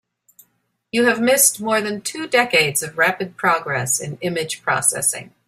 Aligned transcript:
You 0.91 1.05
have 1.05 1.21
missed 1.21 1.61
more 1.61 1.79
than 1.79 2.01
two 2.01 2.27
decades 2.27 2.81
of 2.81 2.97
rapid 2.97 3.37
progress 3.37 3.99
in 3.99 4.17
image 4.21 4.63
processing. 4.63 5.31